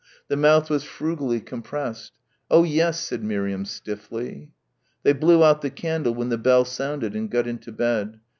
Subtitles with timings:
[0.29, 2.13] The mouth was frugally compressed.
[2.49, 4.49] "Oh yes," said Miriam stiffly.
[5.03, 8.19] They blew out the candle when the bell sounded and got into bed.